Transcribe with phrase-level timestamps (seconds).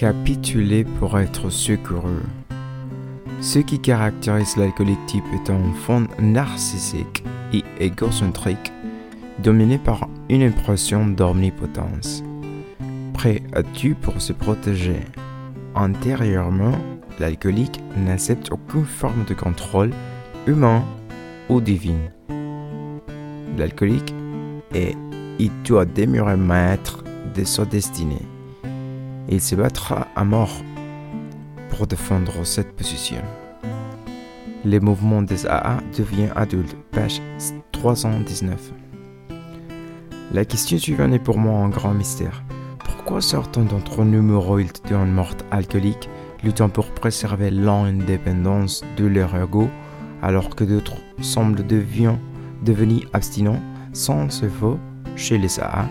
[0.00, 2.22] capituler pour être secouru.
[3.42, 8.72] Ce qui caractérise l'alcoolique type est un fond narcissique et égocentrique,
[9.40, 12.24] dominé par une impression d'omnipotence.
[13.12, 15.00] Prêt à tout pour se protéger.
[15.74, 16.78] Antérieurement,
[17.18, 19.90] l'alcoolique n'accepte aucune forme de contrôle
[20.46, 20.82] humain
[21.50, 21.98] ou divin.
[23.58, 24.14] L'alcoolique
[24.72, 24.96] est,
[25.38, 27.04] il doit demeurer maître
[27.36, 28.29] de sa destinée.
[29.32, 30.50] Il se battra à mort
[31.68, 33.22] pour défendre cette position.
[34.64, 37.22] Les mouvements des AA devient adulte, page
[37.70, 38.72] 319.
[40.32, 42.42] La question suivante est pour moi un grand mystère.
[42.84, 46.10] Pourquoi certains d'entre nous mourent d'un mort alcoolique,
[46.42, 49.70] luttant pour préserver l'indépendance de leur ego,
[50.22, 53.62] alors que d'autres semblent devenir abstinents
[53.92, 54.80] sans ce faux
[55.14, 55.88] chez les AA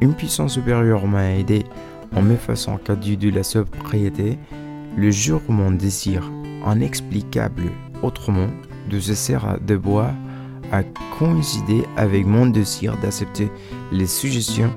[0.00, 1.66] Une puissance supérieure m'a aidé
[2.14, 4.38] en me faisant cadeau de la sobriété
[4.96, 6.30] le jour où mon désir
[6.66, 7.70] inexplicable
[8.02, 8.48] autrement
[8.88, 10.14] de cesser de boire
[10.72, 10.82] a
[11.18, 13.50] coïncidé avec mon désir d'accepter
[13.92, 14.72] les suggestions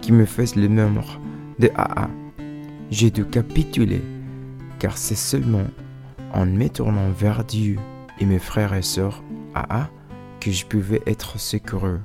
[0.00, 1.20] qui me faisaient le membres
[1.58, 2.08] de AA.
[2.90, 4.02] J'ai dû capituler,
[4.78, 5.66] car c'est seulement
[6.32, 7.78] en me tournant vers Dieu
[8.20, 9.22] et mes frères et sœurs
[9.54, 9.88] AA
[10.40, 11.98] que je pouvais être secouru.